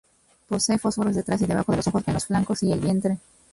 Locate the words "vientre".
2.79-3.19